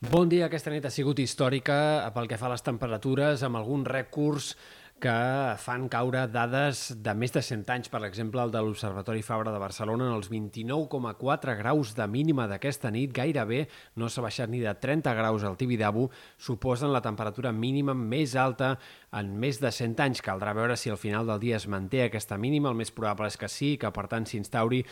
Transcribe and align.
Bon 0.00 0.30
dia. 0.32 0.46
Aquesta 0.46 0.70
nit 0.72 0.86
ha 0.88 0.90
sigut 0.90 1.18
històrica 1.20 1.74
pel 2.14 2.24
que 2.24 2.38
fa 2.40 2.46
a 2.48 2.54
les 2.54 2.62
temperatures, 2.64 3.42
amb 3.44 3.58
algun 3.58 3.82
rècords 3.84 4.54
que 5.00 5.56
fan 5.56 5.86
caure 5.88 6.26
dades 6.28 6.90
de 7.00 7.14
més 7.16 7.32
de 7.32 7.40
100 7.40 7.62
anys, 7.72 7.88
per 7.88 8.02
exemple, 8.04 8.42
el 8.44 8.52
de 8.52 8.60
l'Observatori 8.60 9.22
Fabra 9.24 9.50
de 9.54 9.58
Barcelona, 9.62 10.10
en 10.10 10.18
els 10.18 10.28
29,4 10.28 11.54
graus 11.56 11.94
de 11.96 12.06
mínima 12.06 12.44
d'aquesta 12.50 12.90
nit, 12.92 13.14
gairebé 13.16 13.62
no 13.96 14.10
s'ha 14.12 14.20
baixat 14.20 14.52
ni 14.52 14.60
de 14.60 14.74
30 14.76 15.14
graus 15.16 15.46
al 15.48 15.56
Tibidabo, 15.56 16.10
suposen 16.36 16.92
la 16.92 17.00
temperatura 17.00 17.50
mínima 17.50 17.94
més 17.96 18.36
alta 18.36 18.74
en 19.16 19.32
més 19.40 19.58
de 19.62 19.72
100 19.72 19.96
anys. 20.04 20.20
Caldrà 20.22 20.52
veure 20.54 20.76
si 20.76 20.92
al 20.92 21.00
final 21.00 21.26
del 21.26 21.40
dia 21.40 21.56
es 21.56 21.66
manté 21.66 22.04
aquesta 22.04 22.36
mínima, 22.38 22.68
el 22.68 22.78
més 22.78 22.92
probable 22.92 23.30
és 23.32 23.40
que 23.40 23.48
sí, 23.48 23.72
que 23.80 23.90
per 23.96 24.04
tant 24.12 24.28
s'instauri 24.28 24.82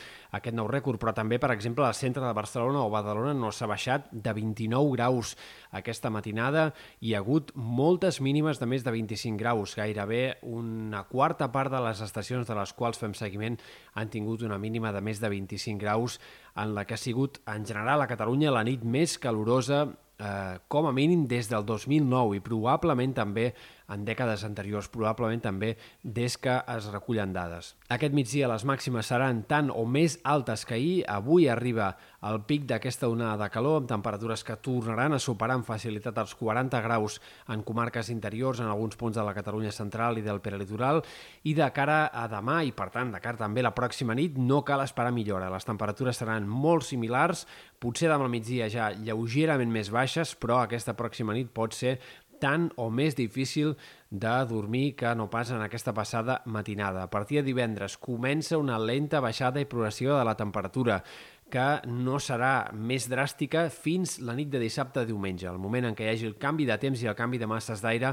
aquest 0.40 0.56
nou 0.56 0.72
rècord, 0.72 0.96
però 0.98 1.12
també, 1.14 1.36
per 1.38 1.52
exemple, 1.52 1.84
al 1.84 1.94
centre 1.94 2.24
de 2.24 2.32
Barcelona 2.32 2.80
o 2.82 2.90
Badalona 2.90 3.36
no 3.36 3.52
s'ha 3.52 3.68
baixat 3.68 4.08
de 4.10 4.32
29 4.32 4.96
graus 4.96 5.36
aquesta 5.76 6.08
matinada, 6.10 6.70
hi 7.04 7.12
ha 7.12 7.20
hagut 7.20 7.52
moltes 7.54 8.22
mínimes 8.24 8.58
de 8.58 8.72
més 8.72 8.88
de 8.88 8.96
25 8.96 9.36
graus, 9.38 9.76
gaire 9.76 9.97
gairebé 9.98 10.38
una 10.42 11.04
quarta 11.04 11.50
part 11.52 11.72
de 11.72 11.80
les 11.82 12.00
estacions 12.04 12.46
de 12.46 12.54
les 12.54 12.72
quals 12.72 12.98
fem 12.98 13.14
seguiment 13.14 13.58
han 13.94 14.10
tingut 14.10 14.42
una 14.46 14.58
mínima 14.58 14.92
de 14.92 15.00
més 15.02 15.20
de 15.20 15.28
25 15.28 15.80
graus 15.80 16.18
en 16.58 16.74
la 16.74 16.84
que 16.84 16.94
ha 16.94 17.00
sigut, 17.00 17.40
en 17.46 17.66
general, 17.66 18.02
a 18.02 18.10
Catalunya 18.10 18.52
la 18.54 18.64
nit 18.66 18.84
més 18.84 19.18
calorosa 19.22 19.86
eh, 20.18 20.58
com 20.68 20.86
a 20.86 20.92
mínim 20.92 21.26
des 21.30 21.48
del 21.50 21.66
2009 21.66 22.38
i 22.38 22.44
probablement 22.44 23.14
també 23.16 23.52
en 23.88 24.04
dècades 24.04 24.42
anteriors, 24.44 24.90
probablement 24.92 25.40
també 25.40 25.70
des 26.02 26.36
que 26.36 26.58
es 26.74 26.88
recullen 26.92 27.32
dades. 27.32 27.72
Aquest 27.88 28.12
migdia 28.12 28.50
les 28.50 28.66
màximes 28.68 29.08
seran 29.08 29.42
tant 29.48 29.70
o 29.72 29.86
més 29.88 30.18
altes 30.28 30.66
que 30.68 30.76
ahir. 30.76 30.96
Avui 31.08 31.48
arriba 31.48 31.94
el 32.28 32.42
pic 32.44 32.66
d'aquesta 32.68 33.08
onada 33.08 33.46
de 33.46 33.50
calor 33.54 33.80
amb 33.80 33.88
temperatures 33.88 34.44
que 34.44 34.58
tornaran 34.60 35.16
a 35.16 35.22
superar 35.22 35.56
amb 35.56 35.66
facilitat 35.66 36.18
els 36.20 36.34
40 36.36 36.82
graus 36.84 37.20
en 37.48 37.62
comarques 37.64 38.10
interiors, 38.12 38.60
en 38.60 38.68
alguns 38.68 38.98
punts 39.00 39.16
de 39.16 39.24
la 39.24 39.34
Catalunya 39.36 39.72
central 39.72 40.18
i 40.18 40.26
del 40.26 40.42
peralitoral, 40.44 41.00
i 41.44 41.54
de 41.56 41.70
cara 41.72 42.08
a 42.12 42.26
demà 42.28 42.60
i, 42.66 42.74
per 42.76 42.90
tant, 42.92 43.14
de 43.14 43.22
cara 43.24 43.40
també 43.40 43.64
la 43.64 43.74
pròxima 43.74 44.16
nit, 44.18 44.36
no 44.36 44.60
cal 44.68 44.84
esperar 44.84 45.14
millora. 45.16 45.48
Les 45.54 45.64
temperatures 45.64 46.20
seran 46.20 46.47
molt 46.48 46.86
similars, 46.88 47.46
potser 47.78 48.08
demà 48.10 48.26
al 48.26 48.32
migdia 48.32 48.70
ja 48.72 48.90
lleugerament 48.96 49.70
més 49.72 49.92
baixes, 49.94 50.34
però 50.34 50.62
aquesta 50.62 50.96
pròxima 50.98 51.36
nit 51.36 51.52
pot 51.54 51.76
ser 51.76 51.98
tan 52.38 52.68
o 52.78 52.88
més 52.90 53.16
difícil 53.18 53.74
de 54.10 54.34
dormir 54.48 54.94
que 54.96 55.10
no 55.18 55.28
pas 55.30 55.50
en 55.50 55.62
aquesta 55.62 55.92
passada 55.94 56.40
matinada. 56.46 57.02
A 57.02 57.10
partir 57.10 57.40
de 57.40 57.48
divendres 57.50 57.98
comença 57.98 58.58
una 58.58 58.78
lenta 58.78 59.20
baixada 59.20 59.60
i 59.60 59.68
progressió 59.68 60.16
de 60.16 60.24
la 60.24 60.36
temperatura 60.38 61.02
que 61.48 61.66
no 61.88 62.18
serà 62.20 62.70
més 62.76 63.08
dràstica 63.08 63.68
fins 63.72 64.18
la 64.20 64.36
nit 64.36 64.50
de 64.52 64.60
dissabte 64.60 65.00
a 65.00 65.08
diumenge, 65.08 65.48
el 65.48 65.60
moment 65.60 65.88
en 65.88 65.96
què 65.96 66.04
hi 66.04 66.12
hagi 66.12 66.28
el 66.28 66.36
canvi 66.40 66.66
de 66.68 66.76
temps 66.80 67.02
i 67.02 67.08
el 67.08 67.16
canvi 67.16 67.40
de 67.40 67.48
masses 67.48 67.80
d'aire 67.80 68.12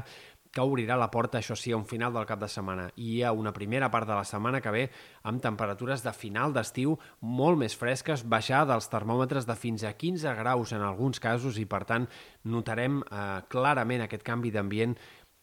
que 0.56 0.64
obrirà 0.64 0.96
la 0.96 1.10
porta, 1.12 1.36
això 1.42 1.52
sí, 1.58 1.72
a 1.72 1.76
un 1.76 1.84
final 1.84 2.14
del 2.16 2.24
cap 2.28 2.40
de 2.40 2.48
setmana. 2.48 2.86
I 2.96 3.20
ha 3.22 3.34
una 3.36 3.52
primera 3.52 3.90
part 3.92 4.08
de 4.08 4.16
la 4.16 4.24
setmana 4.24 4.62
que 4.64 4.72
ve 4.72 4.84
amb 5.28 5.42
temperatures 5.44 6.00
de 6.06 6.14
final 6.16 6.54
d'estiu 6.56 6.94
molt 7.20 7.60
més 7.60 7.76
fresques, 7.76 8.24
baixar 8.24 8.64
dels 8.70 8.88
termòmetres 8.88 9.44
de 9.44 9.58
fins 9.60 9.84
a 9.84 9.92
15 9.92 10.32
graus 10.40 10.72
en 10.72 10.80
alguns 10.86 11.20
casos 11.20 11.60
i, 11.60 11.66
per 11.68 11.84
tant, 11.84 12.08
notarem 12.48 13.02
eh, 13.04 13.26
clarament 13.52 14.06
aquest 14.06 14.24
canvi 14.24 14.54
d'ambient 14.54 14.96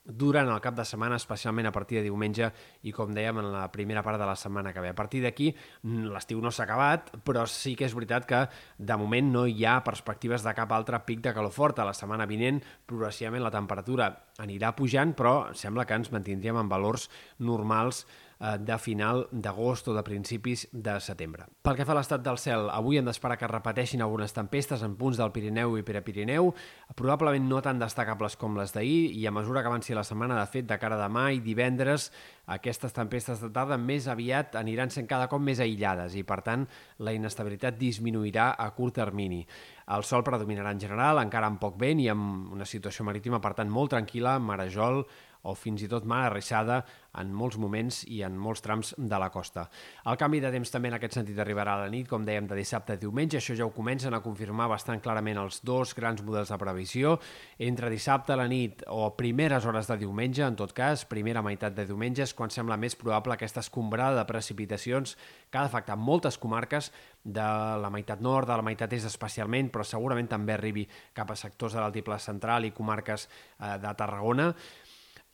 durant 0.06 0.50
el 0.52 0.60
cap 0.62 0.76
de 0.76 0.84
setmana, 0.86 1.16
especialment 1.16 1.70
a 1.70 1.72
partir 1.72 1.98
de 1.98 2.04
diumenge 2.04 2.50
i, 2.84 2.92
com 2.92 3.14
dèiem, 3.16 3.40
en 3.40 3.52
la 3.54 3.68
primera 3.72 4.04
part 4.04 4.20
de 4.20 4.28
la 4.28 4.36
setmana 4.36 4.74
que 4.74 4.82
ve. 4.84 4.90
A 4.92 4.98
partir 4.98 5.22
d'aquí, 5.24 5.54
mm, 5.84 6.12
l'estiu 6.12 6.42
no 6.42 6.52
s'ha 6.52 6.64
acabat, 6.64 7.12
però 7.24 7.48
sí 7.48 7.76
que 7.76 7.86
és 7.86 7.96
veritat 7.96 8.26
que, 8.26 8.50
de 8.78 8.98
moment, 8.98 9.32
no 9.32 9.46
hi 9.48 9.66
ha 9.66 9.84
perspectives 9.84 10.44
de 10.44 10.54
cap 10.54 10.72
altre 10.72 11.00
pic 11.06 11.22
de 11.22 11.34
calor 11.34 11.52
forta. 11.52 11.86
La 11.86 11.94
setmana 11.94 12.26
vinent, 12.26 12.62
progressivament, 12.86 13.44
la 13.44 13.52
temperatura 13.52 14.12
anirà 14.40 14.76
pujant, 14.76 15.16
però 15.16 15.54
sembla 15.54 15.86
que 15.86 15.94
ens 15.94 16.12
mantindríem 16.12 16.58
en 16.58 16.70
valors 16.70 17.10
normals 17.40 18.06
de 18.40 18.78
final 18.82 19.28
d'agost 19.32 19.88
o 19.88 19.94
de 19.96 20.04
principis 20.04 20.66
de 20.72 20.98
setembre. 21.00 21.46
Pel 21.64 21.78
que 21.78 21.86
fa 21.88 21.94
a 21.94 21.98
l'estat 22.00 22.24
del 22.26 22.40
cel, 22.42 22.68
avui 22.74 23.00
hem 23.00 23.08
d'esperar 23.08 23.38
que 23.40 23.48
repeteixin 23.48 24.04
algunes 24.04 24.36
tempestes 24.36 24.84
en 24.84 24.98
punts 25.00 25.20
del 25.20 25.32
Pirineu 25.32 25.78
i 25.80 25.86
Prepirineu, 25.88 26.52
probablement 26.96 27.48
no 27.48 27.62
tan 27.64 27.80
destacables 27.80 28.36
com 28.40 28.58
les 28.60 28.74
d'ahir, 28.76 29.14
i 29.16 29.26
a 29.28 29.32
mesura 29.32 29.64
que 29.64 29.72
avanci 29.72 29.96
la 29.96 30.04
setmana, 30.04 30.40
de 30.40 30.48
fet, 30.52 30.68
de 30.68 30.80
cara 30.82 30.98
a 31.00 31.04
demà 31.06 31.30
i 31.32 31.40
divendres, 31.46 32.10
aquestes 32.52 32.92
tempestes 32.92 33.40
de 33.40 33.48
tarda 33.56 33.78
més 33.80 34.10
aviat 34.12 34.58
aniran 34.60 34.92
sent 34.92 35.08
cada 35.08 35.30
cop 35.32 35.40
més 35.40 35.62
aïllades 35.64 36.18
i, 36.20 36.26
per 36.28 36.42
tant, 36.44 36.66
la 37.00 37.14
inestabilitat 37.16 37.78
disminuirà 37.80 38.50
a 38.60 38.70
curt 38.76 38.98
termini. 39.00 39.46
El 39.94 40.04
sol 40.08 40.24
predominarà 40.28 40.72
en 40.76 40.82
general, 40.82 41.22
encara 41.24 41.48
amb 41.48 41.62
poc 41.62 41.80
vent 41.80 42.02
i 42.04 42.10
amb 42.12 42.52
una 42.56 42.68
situació 42.68 43.06
marítima, 43.08 43.40
per 43.44 43.54
tant, 43.56 43.72
molt 43.72 43.96
tranquil·la, 43.96 44.38
marejol, 44.44 45.04
o 45.44 45.56
fins 45.56 45.84
i 45.84 45.90
tot 45.92 46.06
mar 46.08 46.26
arrissada 46.28 46.84
en 47.20 47.30
molts 47.36 47.60
moments 47.62 48.02
i 48.10 48.24
en 48.26 48.38
molts 48.40 48.64
trams 48.66 48.94
de 48.98 49.18
la 49.22 49.30
costa. 49.30 49.68
El 50.10 50.18
canvi 50.18 50.40
de 50.42 50.50
temps 50.54 50.72
també 50.74 50.90
en 50.90 50.98
aquest 50.98 51.20
sentit 51.20 51.38
arribarà 51.40 51.76
a 51.76 51.84
la 51.84 51.92
nit, 51.94 52.08
com 52.10 52.26
dèiem, 52.26 52.48
de 52.50 52.58
dissabte 52.58 52.96
a 52.96 53.00
diumenge. 53.00 53.38
Això 53.38 53.56
ja 53.58 53.68
ho 53.68 53.74
comencen 53.76 54.16
a 54.18 54.22
confirmar 54.26 54.70
bastant 54.72 55.02
clarament 55.04 55.38
els 55.44 55.60
dos 55.66 55.94
grans 55.98 56.24
models 56.26 56.50
de 56.50 56.60
previsió. 56.62 57.18
Entre 57.60 57.92
dissabte 57.94 58.34
a 58.34 58.40
la 58.40 58.48
nit 58.50 58.82
o 58.90 59.12
primeres 59.20 59.68
hores 59.70 59.90
de 59.92 60.00
diumenge, 60.02 60.42
en 60.48 60.58
tot 60.58 60.74
cas, 60.74 61.06
primera 61.06 61.44
meitat 61.46 61.76
de 61.78 61.86
diumenge, 61.90 62.26
és 62.26 62.34
quan 62.34 62.54
sembla 62.54 62.80
més 62.82 62.98
probable 62.98 63.38
aquesta 63.38 63.62
escombrada 63.62 64.18
de 64.24 64.30
precipitacions 64.30 65.18
que 65.52 65.60
ha 65.60 65.68
d'afectar 65.68 66.00
moltes 66.00 66.40
comarques 66.42 66.90
de 67.24 67.46
la 67.80 67.92
meitat 67.94 68.20
nord, 68.22 68.50
de 68.50 68.58
la 68.58 68.66
meitat 68.66 68.92
est 68.98 69.08
especialment, 69.08 69.70
però 69.72 69.86
segurament 69.88 70.28
també 70.28 70.58
arribi 70.58 70.88
cap 71.16 71.30
a 71.32 71.38
sectors 71.40 71.78
de 71.78 71.80
l'altiple 71.80 72.18
central 72.20 72.66
i 72.66 72.74
comarques 72.76 73.28
eh, 73.30 73.78
de 73.80 73.94
Tarragona 73.96 74.50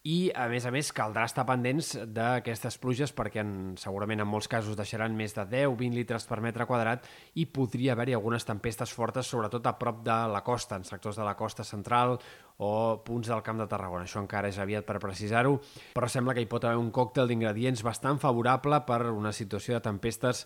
i, 0.07 0.29
a 0.31 0.45
més 0.47 0.63
a 0.63 0.71
més, 0.71 0.93
caldrà 0.95 1.25
estar 1.27 1.43
pendents 1.43 1.89
d'aquestes 2.15 2.77
pluges 2.79 3.11
perquè 3.11 3.41
en, 3.43 3.51
segurament 3.79 4.23
en 4.23 4.29
molts 4.31 4.47
casos 4.47 4.77
deixaran 4.79 5.17
més 5.17 5.35
de 5.35 5.43
10-20 5.43 5.97
litres 5.97 6.23
per 6.29 6.39
metre 6.39 6.67
quadrat 6.69 7.03
i 7.35 7.43
podria 7.51 7.97
haver-hi 7.97 8.15
algunes 8.15 8.47
tempestes 8.47 8.93
fortes, 8.95 9.27
sobretot 9.27 9.67
a 9.67 9.75
prop 9.81 9.99
de 10.05 10.15
la 10.31 10.39
costa, 10.47 10.79
en 10.79 10.87
sectors 10.87 11.19
de 11.19 11.27
la 11.27 11.35
costa 11.35 11.67
central 11.67 12.15
o 12.63 12.71
punts 13.03 13.27
del 13.27 13.43
Camp 13.43 13.59
de 13.59 13.67
Tarragona. 13.67 14.07
Això 14.07 14.23
encara 14.23 14.47
és 14.47 14.59
aviat 14.63 14.87
per 14.87 15.01
precisar-ho, 15.03 15.57
però 15.95 16.07
sembla 16.07 16.35
que 16.35 16.47
hi 16.47 16.51
pot 16.51 16.63
haver 16.63 16.79
un 16.79 16.93
còctel 16.95 17.27
d'ingredients 17.27 17.83
bastant 17.83 18.23
favorable 18.23 18.79
per 18.87 19.01
una 19.11 19.35
situació 19.35 19.75
de 19.75 19.83
tempestes 19.83 20.45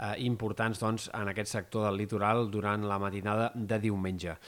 eh, 0.00 0.14
importants 0.24 0.80
doncs, 0.80 1.10
en 1.12 1.28
aquest 1.28 1.52
sector 1.52 1.90
del 1.90 2.00
litoral 2.00 2.48
durant 2.50 2.88
la 2.88 2.98
matinada 3.02 3.52
de 3.54 3.84
diumenge. 3.84 4.38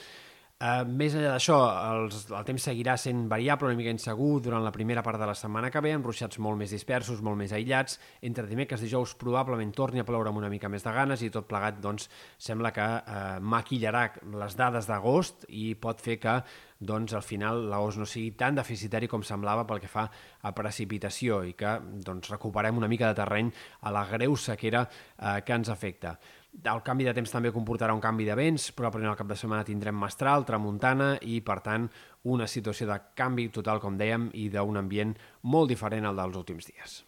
Uh, 0.57 0.87
més 0.89 1.13
enllà 1.13 1.35
d'això, 1.35 1.57
el, 1.93 2.07
temps 2.49 2.65
seguirà 2.65 2.95
sent 2.97 3.27
variable, 3.29 3.69
una 3.69 3.77
mica 3.77 3.93
insegur 3.93 4.39
durant 4.41 4.63
la 4.65 4.71
primera 4.73 5.03
part 5.05 5.21
de 5.21 5.27
la 5.29 5.35
setmana 5.37 5.69
que 5.69 5.83
ve, 5.85 5.91
amb 5.93 6.07
ruixats 6.09 6.41
molt 6.41 6.57
més 6.57 6.73
dispersos, 6.73 7.21
molt 7.21 7.37
més 7.37 7.53
aïllats. 7.53 7.99
Entre 8.25 8.47
dimecres 8.49 8.81
i 8.81 8.87
dijous 8.87 9.13
probablement 9.21 9.75
torni 9.77 10.01
a 10.01 10.07
ploure 10.09 10.33
amb 10.33 10.41
una 10.41 10.49
mica 10.49 10.71
més 10.73 10.87
de 10.87 10.95
ganes 10.97 11.21
i 11.21 11.29
tot 11.35 11.45
plegat 11.51 11.83
doncs, 11.85 12.09
sembla 12.41 12.73
que 12.73 12.87
uh, 12.87 13.37
maquillarà 13.45 14.07
les 14.33 14.57
dades 14.57 14.89
d'agost 14.89 15.45
i 15.53 15.75
pot 15.77 16.01
fer 16.01 16.17
que 16.25 16.39
doncs, 16.79 17.15
al 17.17 17.25
final 17.25 17.65
l'agost 17.71 17.99
no 18.01 18.07
sigui 18.09 18.33
tan 18.37 18.57
deficitari 18.59 19.09
com 19.09 19.25
semblava 19.25 19.67
pel 19.67 19.81
que 19.81 19.91
fa 19.91 20.07
a 20.43 20.53
precipitació 20.57 21.43
i 21.49 21.55
que 21.57 21.77
doncs, 22.05 22.31
recuperem 22.33 22.77
una 22.77 22.89
mica 22.89 23.09
de 23.11 23.21
terreny 23.23 23.53
a 23.83 23.93
la 23.95 24.05
greu 24.11 24.37
sequera 24.37 24.85
uh, 24.85 25.39
que 25.45 25.57
ens 25.57 25.73
afecta. 25.73 26.17
El 26.57 26.81
canvi 26.81 27.05
de 27.05 27.13
temps 27.13 27.33
també 27.33 27.53
comportarà 27.53 27.93
un 27.93 28.01
canvi 28.01 28.25
de 28.25 28.37
vents, 28.39 28.71
probablement 28.77 29.13
al 29.13 29.19
cap 29.19 29.29
de 29.29 29.37
setmana 29.37 29.67
tindrem 29.67 29.99
mestral, 30.01 30.47
tramuntana 30.49 31.17
i, 31.21 31.43
per 31.45 31.59
tant, 31.65 31.91
una 32.33 32.49
situació 32.49 32.89
de 32.89 32.97
canvi 33.15 33.51
total, 33.53 33.81
com 33.83 33.99
dèiem, 34.01 34.31
i 34.33 34.49
d'un 34.53 34.81
ambient 34.81 35.13
molt 35.43 35.69
diferent 35.73 36.09
al 36.09 36.17
dels 36.17 36.41
últims 36.41 36.73
dies. 36.73 37.03